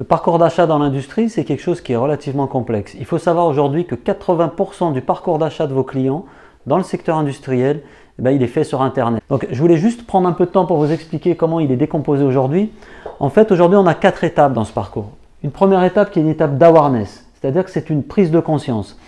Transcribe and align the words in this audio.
Le 0.00 0.06
parcours 0.06 0.38
d'achat 0.38 0.66
dans 0.66 0.78
l'industrie, 0.78 1.28
c'est 1.28 1.44
quelque 1.44 1.60
chose 1.60 1.82
qui 1.82 1.92
est 1.92 1.96
relativement 1.96 2.46
complexe. 2.46 2.96
Il 2.98 3.04
faut 3.04 3.18
savoir 3.18 3.46
aujourd'hui 3.46 3.84
que 3.84 3.94
80% 3.94 4.94
du 4.94 5.02
parcours 5.02 5.36
d'achat 5.36 5.66
de 5.66 5.74
vos 5.74 5.84
clients 5.84 6.24
dans 6.66 6.78
le 6.78 6.82
secteur 6.82 7.18
industriel, 7.18 7.82
eh 8.18 8.22
ben, 8.22 8.30
il 8.30 8.42
est 8.42 8.46
fait 8.46 8.64
sur 8.64 8.80
Internet. 8.80 9.22
Donc 9.28 9.46
je 9.50 9.60
voulais 9.60 9.76
juste 9.76 10.06
prendre 10.06 10.26
un 10.26 10.32
peu 10.32 10.46
de 10.46 10.50
temps 10.52 10.64
pour 10.64 10.78
vous 10.78 10.90
expliquer 10.90 11.36
comment 11.36 11.60
il 11.60 11.70
est 11.70 11.76
décomposé 11.76 12.24
aujourd'hui. 12.24 12.72
En 13.18 13.28
fait, 13.28 13.52
aujourd'hui, 13.52 13.76
on 13.76 13.86
a 13.86 13.92
quatre 13.92 14.24
étapes 14.24 14.54
dans 14.54 14.64
ce 14.64 14.72
parcours. 14.72 15.10
Une 15.42 15.50
première 15.50 15.84
étape 15.84 16.10
qui 16.12 16.18
est 16.18 16.22
une 16.22 16.30
étape 16.30 16.56
d'awareness, 16.56 17.26
c'est-à-dire 17.34 17.62
que 17.62 17.70
c'est 17.70 17.90
une 17.90 18.02
prise 18.02 18.30
de 18.30 18.40
conscience. 18.40 18.98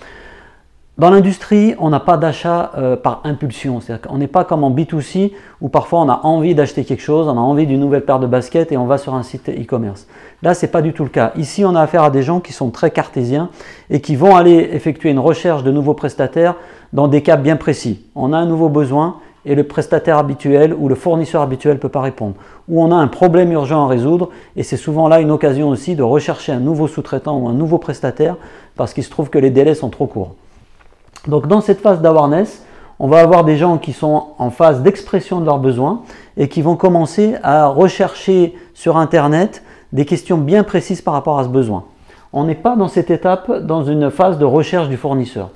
Dans 0.98 1.08
l'industrie, 1.08 1.74
on 1.78 1.88
n'a 1.88 2.00
pas 2.00 2.18
d'achat 2.18 2.70
euh, 2.76 2.96
par 2.96 3.22
impulsion. 3.24 3.80
C'est-à-dire 3.80 4.06
qu'on 4.06 4.18
n'est 4.18 4.26
pas 4.26 4.44
comme 4.44 4.62
en 4.62 4.70
B2C 4.70 5.32
où 5.62 5.70
parfois 5.70 6.00
on 6.00 6.08
a 6.10 6.20
envie 6.24 6.54
d'acheter 6.54 6.84
quelque 6.84 7.00
chose, 7.00 7.28
on 7.28 7.38
a 7.38 7.40
envie 7.40 7.66
d'une 7.66 7.80
nouvelle 7.80 8.04
paire 8.04 8.18
de 8.18 8.26
baskets 8.26 8.72
et 8.72 8.76
on 8.76 8.84
va 8.84 8.98
sur 8.98 9.14
un 9.14 9.22
site 9.22 9.48
e-commerce. 9.48 10.06
Là, 10.42 10.52
ce 10.52 10.66
n'est 10.66 10.70
pas 10.70 10.82
du 10.82 10.92
tout 10.92 11.04
le 11.04 11.08
cas. 11.08 11.32
Ici, 11.36 11.64
on 11.64 11.74
a 11.74 11.80
affaire 11.80 12.02
à 12.02 12.10
des 12.10 12.22
gens 12.22 12.40
qui 12.40 12.52
sont 12.52 12.68
très 12.68 12.90
cartésiens 12.90 13.48
et 13.88 14.02
qui 14.02 14.16
vont 14.16 14.36
aller 14.36 14.68
effectuer 14.72 15.08
une 15.08 15.18
recherche 15.18 15.62
de 15.62 15.70
nouveaux 15.70 15.94
prestataires 15.94 16.56
dans 16.92 17.08
des 17.08 17.22
cas 17.22 17.36
bien 17.36 17.56
précis. 17.56 18.04
On 18.14 18.34
a 18.34 18.36
un 18.36 18.46
nouveau 18.46 18.68
besoin 18.68 19.16
et 19.46 19.54
le 19.54 19.64
prestataire 19.64 20.18
habituel 20.18 20.74
ou 20.78 20.88
le 20.88 20.94
fournisseur 20.94 21.40
habituel 21.40 21.76
ne 21.76 21.80
peut 21.80 21.88
pas 21.88 22.02
répondre. 22.02 22.34
Ou 22.68 22.82
on 22.84 22.92
a 22.92 22.96
un 22.96 23.08
problème 23.08 23.50
urgent 23.50 23.86
à 23.86 23.88
résoudre 23.88 24.28
et 24.56 24.62
c'est 24.62 24.76
souvent 24.76 25.08
là 25.08 25.22
une 25.22 25.30
occasion 25.30 25.70
aussi 25.70 25.96
de 25.96 26.02
rechercher 26.02 26.52
un 26.52 26.60
nouveau 26.60 26.86
sous-traitant 26.86 27.38
ou 27.38 27.48
un 27.48 27.54
nouveau 27.54 27.78
prestataire 27.78 28.36
parce 28.76 28.92
qu'il 28.92 29.04
se 29.04 29.10
trouve 29.10 29.30
que 29.30 29.38
les 29.38 29.50
délais 29.50 29.74
sont 29.74 29.88
trop 29.88 30.06
courts. 30.06 30.34
Donc 31.28 31.46
dans 31.46 31.60
cette 31.60 31.80
phase 31.80 32.00
d'awareness, 32.00 32.64
on 32.98 33.08
va 33.08 33.20
avoir 33.20 33.44
des 33.44 33.56
gens 33.56 33.78
qui 33.78 33.92
sont 33.92 34.28
en 34.38 34.50
phase 34.50 34.82
d'expression 34.82 35.40
de 35.40 35.46
leurs 35.46 35.58
besoins 35.58 36.02
et 36.36 36.48
qui 36.48 36.62
vont 36.62 36.76
commencer 36.76 37.36
à 37.42 37.66
rechercher 37.66 38.54
sur 38.74 38.96
Internet 38.96 39.62
des 39.92 40.04
questions 40.04 40.38
bien 40.38 40.64
précises 40.64 41.00
par 41.00 41.14
rapport 41.14 41.38
à 41.38 41.44
ce 41.44 41.48
besoin. 41.48 41.84
On 42.32 42.44
n'est 42.44 42.54
pas 42.54 42.76
dans 42.76 42.88
cette 42.88 43.10
étape 43.10 43.50
dans 43.66 43.84
une 43.84 44.10
phase 44.10 44.38
de 44.38 44.44
recherche 44.44 44.88
du 44.88 44.96
fournisseur. 44.96 45.50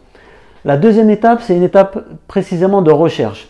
La 0.65 0.77
deuxième 0.77 1.11
étape, 1.11 1.41
c'est 1.43 1.57
une 1.57 1.63
étape 1.63 1.99
précisément 2.27 2.83
de 2.83 2.91
recherche. 2.91 3.49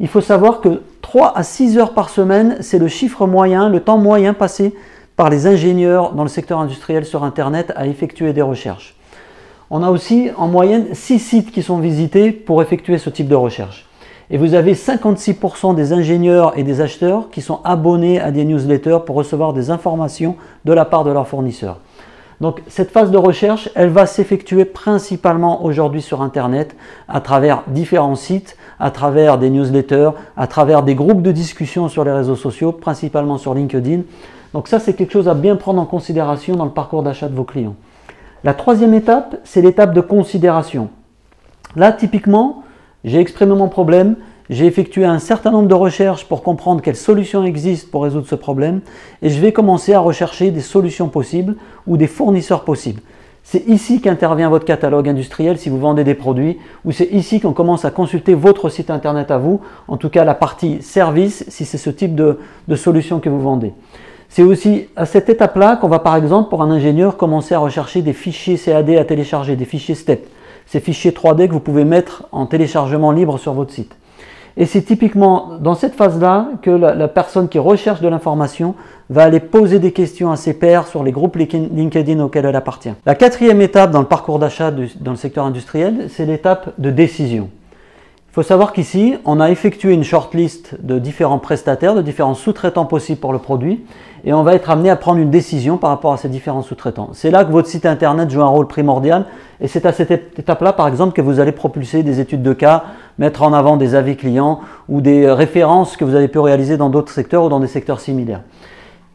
Il 0.00 0.08
faut 0.08 0.20
savoir 0.20 0.60
que 0.60 0.82
3 1.02 1.32
à 1.36 1.42
6 1.42 1.78
heures 1.78 1.94
par 1.94 2.10
semaine, 2.10 2.58
c'est 2.60 2.78
le 2.78 2.88
chiffre 2.88 3.26
moyen, 3.26 3.68
le 3.68 3.80
temps 3.80 3.98
moyen 3.98 4.34
passé 4.34 4.74
par 5.16 5.30
les 5.30 5.46
ingénieurs 5.46 6.12
dans 6.12 6.22
le 6.22 6.28
secteur 6.28 6.60
industriel 6.60 7.04
sur 7.04 7.24
Internet 7.24 7.72
à 7.74 7.86
effectuer 7.86 8.32
des 8.32 8.42
recherches. 8.42 8.97
On 9.70 9.82
a 9.82 9.90
aussi 9.90 10.30
en 10.38 10.48
moyenne 10.48 10.86
6 10.94 11.18
sites 11.18 11.52
qui 11.52 11.62
sont 11.62 11.78
visités 11.78 12.32
pour 12.32 12.62
effectuer 12.62 12.96
ce 12.96 13.10
type 13.10 13.28
de 13.28 13.34
recherche. 13.34 13.86
Et 14.30 14.38
vous 14.38 14.54
avez 14.54 14.72
56% 14.72 15.74
des 15.74 15.92
ingénieurs 15.92 16.56
et 16.56 16.62
des 16.62 16.80
acheteurs 16.80 17.28
qui 17.30 17.42
sont 17.42 17.60
abonnés 17.64 18.18
à 18.18 18.30
des 18.30 18.46
newsletters 18.46 19.00
pour 19.04 19.16
recevoir 19.16 19.52
des 19.52 19.70
informations 19.70 20.36
de 20.64 20.72
la 20.72 20.86
part 20.86 21.04
de 21.04 21.10
leurs 21.10 21.28
fournisseurs. 21.28 21.80
Donc 22.40 22.62
cette 22.68 22.92
phase 22.92 23.10
de 23.10 23.18
recherche, 23.18 23.68
elle 23.74 23.90
va 23.90 24.06
s'effectuer 24.06 24.64
principalement 24.64 25.64
aujourd'hui 25.64 26.00
sur 26.00 26.22
Internet 26.22 26.74
à 27.06 27.20
travers 27.20 27.64
différents 27.66 28.14
sites, 28.14 28.56
à 28.80 28.90
travers 28.90 29.36
des 29.36 29.50
newsletters, 29.50 30.10
à 30.36 30.46
travers 30.46 30.82
des 30.82 30.94
groupes 30.94 31.20
de 31.20 31.32
discussion 31.32 31.88
sur 31.88 32.04
les 32.04 32.12
réseaux 32.12 32.36
sociaux, 32.36 32.72
principalement 32.72 33.36
sur 33.36 33.52
LinkedIn. 33.52 34.02
Donc 34.54 34.68
ça, 34.68 34.78
c'est 34.78 34.94
quelque 34.94 35.12
chose 35.12 35.28
à 35.28 35.34
bien 35.34 35.56
prendre 35.56 35.80
en 35.80 35.84
considération 35.84 36.54
dans 36.54 36.64
le 36.64 36.70
parcours 36.70 37.02
d'achat 37.02 37.28
de 37.28 37.34
vos 37.34 37.44
clients. 37.44 37.74
La 38.44 38.54
troisième 38.54 38.94
étape, 38.94 39.36
c'est 39.42 39.62
l'étape 39.62 39.92
de 39.92 40.00
considération. 40.00 40.90
Là, 41.74 41.92
typiquement, 41.92 42.62
j'ai 43.04 43.18
exprimé 43.18 43.54
mon 43.54 43.68
problème, 43.68 44.16
j'ai 44.48 44.66
effectué 44.66 45.04
un 45.04 45.18
certain 45.18 45.50
nombre 45.50 45.68
de 45.68 45.74
recherches 45.74 46.24
pour 46.24 46.42
comprendre 46.42 46.80
quelles 46.80 46.96
solutions 46.96 47.44
existent 47.44 47.88
pour 47.90 48.04
résoudre 48.04 48.26
ce 48.28 48.36
problème 48.36 48.80
et 49.22 49.28
je 49.28 49.40
vais 49.40 49.52
commencer 49.52 49.92
à 49.92 50.00
rechercher 50.00 50.50
des 50.50 50.60
solutions 50.60 51.08
possibles 51.08 51.56
ou 51.86 51.96
des 51.96 52.06
fournisseurs 52.06 52.64
possibles. 52.64 53.02
C'est 53.42 53.66
ici 53.66 54.00
qu'intervient 54.00 54.50
votre 54.50 54.64
catalogue 54.64 55.08
industriel 55.08 55.58
si 55.58 55.68
vous 55.68 55.78
vendez 55.78 56.04
des 56.04 56.14
produits 56.14 56.58
ou 56.84 56.92
c'est 56.92 57.10
ici 57.10 57.40
qu'on 57.40 57.52
commence 57.52 57.84
à 57.84 57.90
consulter 57.90 58.34
votre 58.34 58.68
site 58.68 58.90
internet 58.90 59.30
à 59.30 59.38
vous, 59.38 59.60
en 59.88 59.96
tout 59.96 60.10
cas 60.10 60.24
la 60.24 60.34
partie 60.34 60.80
service 60.80 61.44
si 61.48 61.64
c'est 61.64 61.78
ce 61.78 61.90
type 61.90 62.14
de, 62.14 62.38
de 62.68 62.76
solution 62.76 63.20
que 63.20 63.28
vous 63.28 63.40
vendez. 63.40 63.72
C'est 64.28 64.42
aussi 64.42 64.88
à 64.94 65.06
cette 65.06 65.28
étape-là 65.28 65.76
qu'on 65.76 65.88
va 65.88 65.98
par 65.98 66.16
exemple 66.16 66.50
pour 66.50 66.62
un 66.62 66.70
ingénieur 66.70 67.16
commencer 67.16 67.54
à 67.54 67.58
rechercher 67.58 68.02
des 68.02 68.12
fichiers 68.12 68.56
CAD 68.56 68.90
à 68.90 69.04
télécharger, 69.04 69.56
des 69.56 69.64
fichiers 69.64 69.94
STEP, 69.94 70.28
ces 70.66 70.80
fichiers 70.80 71.12
3D 71.12 71.48
que 71.48 71.52
vous 71.52 71.60
pouvez 71.60 71.84
mettre 71.84 72.24
en 72.30 72.46
téléchargement 72.46 73.10
libre 73.10 73.38
sur 73.38 73.54
votre 73.54 73.72
site. 73.72 73.96
Et 74.60 74.66
c'est 74.66 74.82
typiquement 74.82 75.50
dans 75.60 75.76
cette 75.76 75.94
phase-là 75.94 76.48
que 76.62 76.70
la, 76.70 77.06
personne 77.06 77.48
qui 77.48 77.60
recherche 77.60 78.00
de 78.00 78.08
l'information 78.08 78.74
va 79.08 79.22
aller 79.22 79.38
poser 79.38 79.78
des 79.78 79.92
questions 79.92 80.32
à 80.32 80.36
ses 80.36 80.52
pairs 80.52 80.88
sur 80.88 81.04
les 81.04 81.12
groupes 81.12 81.36
LinkedIn 81.36 82.18
auxquels 82.18 82.44
elle 82.44 82.56
appartient. 82.56 82.90
La 83.06 83.14
quatrième 83.14 83.60
étape 83.60 83.92
dans 83.92 84.00
le 84.00 84.06
parcours 84.06 84.40
d'achat 84.40 84.72
dans 84.72 85.12
le 85.12 85.16
secteur 85.16 85.44
industriel, 85.44 86.08
c'est 86.10 86.26
l'étape 86.26 86.70
de 86.78 86.90
décision. 86.90 87.50
Faut 88.38 88.44
savoir 88.44 88.72
qu'ici, 88.72 89.16
on 89.24 89.40
a 89.40 89.50
effectué 89.50 89.92
une 89.92 90.04
shortlist 90.04 90.76
de 90.80 91.00
différents 91.00 91.40
prestataires, 91.40 91.96
de 91.96 92.02
différents 92.02 92.36
sous-traitants 92.36 92.84
possibles 92.84 93.18
pour 93.18 93.32
le 93.32 93.40
produit, 93.40 93.84
et 94.24 94.32
on 94.32 94.44
va 94.44 94.54
être 94.54 94.70
amené 94.70 94.90
à 94.90 94.94
prendre 94.94 95.18
une 95.18 95.30
décision 95.30 95.76
par 95.76 95.90
rapport 95.90 96.12
à 96.12 96.18
ces 96.18 96.28
différents 96.28 96.62
sous-traitants. 96.62 97.10
C'est 97.14 97.32
là 97.32 97.44
que 97.44 97.50
votre 97.50 97.66
site 97.66 97.84
internet 97.84 98.30
joue 98.30 98.40
un 98.40 98.46
rôle 98.46 98.68
primordial, 98.68 99.24
et 99.60 99.66
c'est 99.66 99.84
à 99.86 99.92
cette 99.92 100.38
étape-là, 100.38 100.72
par 100.72 100.86
exemple, 100.86 101.14
que 101.14 101.20
vous 101.20 101.40
allez 101.40 101.50
propulser 101.50 102.04
des 102.04 102.20
études 102.20 102.44
de 102.44 102.52
cas, 102.52 102.84
mettre 103.18 103.42
en 103.42 103.52
avant 103.52 103.76
des 103.76 103.96
avis 103.96 104.14
clients 104.14 104.60
ou 104.88 105.00
des 105.00 105.28
références 105.28 105.96
que 105.96 106.04
vous 106.04 106.14
avez 106.14 106.28
pu 106.28 106.38
réaliser 106.38 106.76
dans 106.76 106.90
d'autres 106.90 107.10
secteurs 107.10 107.42
ou 107.42 107.48
dans 107.48 107.58
des 107.58 107.66
secteurs 107.66 107.98
similaires. 107.98 108.42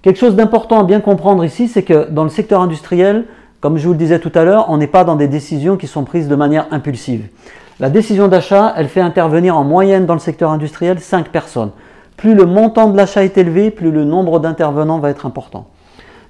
Quelque 0.01 0.19
chose 0.19 0.35
d'important 0.35 0.81
à 0.81 0.83
bien 0.83 0.99
comprendre 0.99 1.45
ici, 1.45 1.69
c'est 1.69 1.83
que 1.83 2.09
dans 2.09 2.25
le 2.25 2.29
secteur 2.29 2.59
industriel, 2.59 3.23
comme 3.61 3.77
je 3.77 3.87
vous 3.87 3.93
le 3.93 3.99
disais 3.99 4.19
tout 4.19 4.33
à 4.35 4.43
l'heure, 4.43 4.65
on 4.67 4.75
n'est 4.75 4.85
pas 4.85 5.05
dans 5.05 5.15
des 5.15 5.29
décisions 5.29 5.77
qui 5.77 5.87
sont 5.87 6.03
prises 6.03 6.27
de 6.27 6.35
manière 6.35 6.67
impulsive. 6.71 7.29
La 7.79 7.89
décision 7.89 8.27
d'achat, 8.27 8.73
elle 8.77 8.87
fait 8.87 9.01
intervenir 9.01 9.57
en 9.57 9.63
moyenne 9.63 10.05
dans 10.05 10.13
le 10.13 10.19
secteur 10.19 10.51
industriel 10.51 10.99
5 10.99 11.29
personnes. 11.29 11.71
Plus 12.17 12.35
le 12.35 12.45
montant 12.45 12.87
de 12.89 12.95
l'achat 12.95 13.23
est 13.23 13.35
élevé, 13.37 13.71
plus 13.71 13.89
le 13.89 14.03
nombre 14.05 14.39
d'intervenants 14.39 14.99
va 14.99 15.09
être 15.09 15.25
important. 15.25 15.65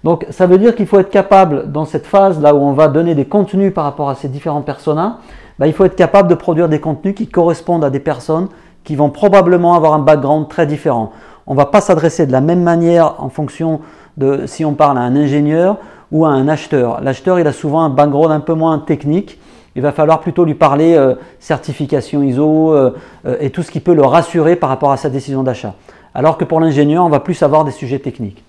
Donc 0.05 0.25
ça 0.29 0.47
veut 0.47 0.57
dire 0.57 0.73
qu'il 0.73 0.87
faut 0.87 0.99
être 0.99 1.09
capable, 1.09 1.69
dans 1.69 1.83
cette 1.83 2.05
phase 2.05 2.41
là 2.41 2.55
où 2.55 2.59
on 2.59 2.71
va 2.71 2.87
donner 2.87 3.13
des 3.13 3.25
contenus 3.25 3.73
par 3.73 3.83
rapport 3.83 4.09
à 4.09 4.15
ces 4.15 4.29
différents 4.29 4.61
personas, 4.61 5.17
bah, 5.59 5.67
il 5.67 5.73
faut 5.73 5.83
être 5.83 5.97
capable 5.97 6.29
de 6.29 6.35
produire 6.35 6.69
des 6.69 6.79
contenus 6.79 7.13
qui 7.13 7.27
correspondent 7.27 7.83
à 7.83 7.89
des 7.89 7.99
personnes 7.99 8.47
qui 8.85 8.95
vont 8.95 9.09
probablement 9.09 9.75
avoir 9.75 9.93
un 9.93 9.99
background 9.99 10.47
très 10.47 10.65
différent. 10.65 11.11
On 11.45 11.53
ne 11.53 11.57
va 11.57 11.65
pas 11.65 11.81
s'adresser 11.81 12.25
de 12.25 12.31
la 12.31 12.41
même 12.41 12.63
manière 12.63 13.15
en 13.19 13.29
fonction 13.29 13.81
de 14.15 14.45
si 14.45 14.63
on 14.63 14.73
parle 14.75 14.97
à 14.97 15.01
un 15.01 15.15
ingénieur 15.15 15.77
ou 16.11 16.25
à 16.25 16.29
un 16.29 16.47
acheteur. 16.47 17.01
L'acheteur, 17.01 17.39
il 17.39 17.47
a 17.47 17.53
souvent 17.53 17.81
un 17.81 17.89
background 17.89 18.31
un 18.31 18.39
peu 18.39 18.53
moins 18.53 18.79
technique 18.79 19.39
il 19.75 19.81
va 19.81 19.91
falloir 19.91 20.19
plutôt 20.19 20.45
lui 20.45 20.53
parler 20.53 20.95
euh, 20.95 21.15
certification 21.39 22.23
ISO 22.23 22.73
euh, 22.73 22.91
euh, 23.25 23.37
et 23.39 23.49
tout 23.49 23.63
ce 23.63 23.71
qui 23.71 23.79
peut 23.79 23.93
le 23.93 24.03
rassurer 24.03 24.55
par 24.55 24.69
rapport 24.69 24.91
à 24.91 24.97
sa 24.97 25.09
décision 25.09 25.43
d'achat. 25.43 25.73
Alors 26.13 26.37
que 26.37 26.45
pour 26.45 26.59
l'ingénieur, 26.59 27.03
on 27.03 27.09
va 27.09 27.19
plus 27.19 27.41
avoir 27.41 27.65
des 27.65 27.71
sujets 27.71 27.99
techniques. 27.99 28.43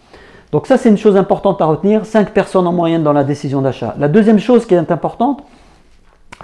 Donc 0.52 0.66
ça, 0.66 0.76
c'est 0.76 0.90
une 0.90 0.98
chose 0.98 1.16
importante 1.16 1.60
à 1.62 1.64
retenir. 1.64 2.04
5 2.04 2.30
personnes 2.30 2.66
en 2.66 2.72
moyenne 2.72 3.02
dans 3.02 3.14
la 3.14 3.24
décision 3.24 3.62
d'achat. 3.62 3.94
La 3.98 4.08
deuxième 4.08 4.38
chose 4.38 4.66
qui 4.66 4.74
est 4.74 4.92
importante, 4.92 5.42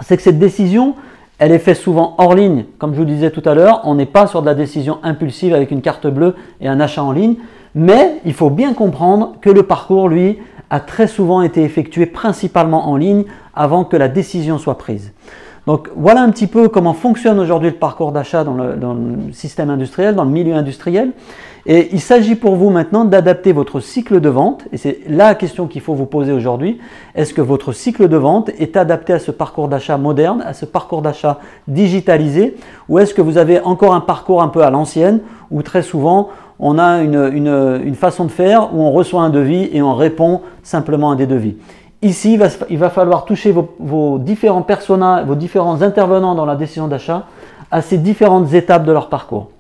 c'est 0.01 0.17
que 0.17 0.23
cette 0.23 0.39
décision, 0.39 0.95
elle 1.39 1.53
est 1.53 1.59
faite 1.59 1.77
souvent 1.77 2.15
hors 2.19 2.35
ligne. 2.35 2.65
Comme 2.79 2.95
je 2.95 2.99
vous 2.99 3.05
disais 3.05 3.31
tout 3.31 3.43
à 3.45 3.55
l'heure, 3.55 3.83
on 3.85 3.95
n'est 3.95 4.07
pas 4.07 4.27
sur 4.27 4.41
de 4.41 4.47
la 4.47 4.55
décision 4.55 4.99
impulsive 5.03 5.55
avec 5.55 5.71
une 5.71 5.83
carte 5.83 6.07
bleue 6.07 6.35
et 6.61 6.69
un 6.69 6.81
achat 6.81 7.03
en 7.03 7.13
ligne. 7.13 7.37
Mais 7.75 8.17
il 8.25 8.33
faut 8.33 8.51
bien 8.51 8.73
comprendre 8.73 9.35
que 9.41 9.51
le 9.51 9.63
parcours, 9.63 10.09
lui, 10.09 10.39
a 10.71 10.81
très 10.81 11.07
souvent 11.07 11.43
été 11.43 11.63
effectué 11.63 12.07
principalement 12.07 12.89
en 12.89 12.97
ligne 12.97 13.25
avant 13.55 13.85
que 13.85 13.97
la 13.97 14.09
décision 14.09 14.59
soit 14.59 14.79
prise. 14.79 15.13
Donc 15.67 15.89
voilà 15.95 16.23
un 16.23 16.31
petit 16.31 16.47
peu 16.47 16.69
comment 16.69 16.95
fonctionne 16.95 17.39
aujourd'hui 17.39 17.71
le 17.71 17.77
parcours 17.77 18.13
d'achat 18.13 18.45
dans, 18.45 18.55
le, 18.55 19.33
système 19.33 19.69
industriel, 19.71 20.15
dans 20.15 20.25
le 20.25 20.31
milieu 20.31 20.55
industriel. 20.55 21.13
Et 21.67 21.91
il 21.93 22.01
s'agit 22.01 22.37
pour 22.37 22.57
vous 22.57 22.71
maintenant 22.71 23.05
d'adapter 23.05 23.53
votre 23.53 23.81
cycle 23.81 24.21
de 24.21 24.29
vente, 24.31 24.65
et 24.73 24.79
c'est 24.79 25.01
la 25.07 25.35
question 25.35 25.67
qu'il 25.67 25.83
faut 25.83 25.93
vous 25.93 26.07
poser 26.07 26.33
aujourd'hui. 26.33 26.81
Est-ce 27.15 27.35
que 27.35 27.43
votre 27.43 27.73
cycle 27.73 28.09
de 28.09 28.17
vente 28.17 28.49
est 28.59 28.79
adapté 28.79 29.13
à 29.13 29.19
ce 29.19 29.31
parcours 29.31 29.69
d'achat 29.69 29.99
moderne, 29.99 30.43
à 30.47 30.55
ce 30.55 30.65
parcours 30.65 31.03
d'achat 31.03 31.39
digitalisé, 31.69 32.57
ou 32.89 32.99
est-ce 32.99 33.13
que 33.13 33.21
vous 33.21 33.37
avez 33.37 33.61
encore 33.61 33.95
un 33.95 34.01
parcours 34.01 34.41
un 34.41 34.49
peu 34.49 34.63
à 34.63 34.71
l'ancienne, 34.71 35.21
où 35.51 35.63
très 35.63 35.83
souvent 35.83 36.31
on 36.61 36.79
a 36.79 37.03
une, 37.03 37.95
façon 37.95 38.27
de 38.27 38.31
faire 38.31 38.75
où 38.75 38.83
on 38.83 38.93
reçoit 38.93 39.23
un 39.23 39.31
devis 39.31 39.69
et 39.73 39.83
on 39.83 39.95
répond 39.95 40.43
simplement 40.63 41.11
à 41.11 41.17
des 41.17 41.27
devis. 41.27 41.57
Ici, 42.03 42.39
il 42.71 42.79
va, 42.79 42.91
falloir 42.91 43.25
toucher 43.25 43.53
vos, 43.53 44.19
différents 44.19 44.63
personnages, 44.63 45.27
vos 45.27 45.35
différents 45.35 45.83
intervenants 45.83 46.35
dans 46.35 46.47
la 46.47 46.57
décision 46.57 46.89
d'achat 46.89 47.25
à 47.71 47.83
ces 47.83 47.99
différentes 47.99 48.53
étapes 48.53 48.85
de 48.85 48.93
leur 48.93 49.09
parcours. 49.09 49.51